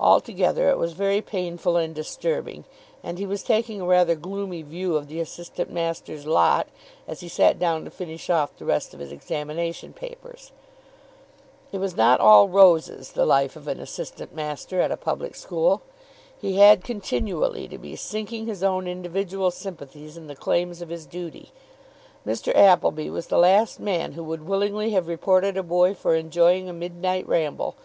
[0.00, 2.64] Altogether it was very painful and disturbing,
[3.04, 6.66] and he was taking a rather gloomy view of the assistant master's lot
[7.06, 10.50] as he sat down to finish off the rest of his examination papers.
[11.70, 15.82] It was not all roses, the life of an assistant master at a public school.
[16.36, 21.06] He had continually to be sinking his own individual sympathies in the claims of his
[21.06, 21.52] duty.
[22.26, 22.52] Mr.
[22.56, 26.72] Appleby was the last man who would willingly have reported a boy for enjoying a
[26.72, 27.76] midnight ramble.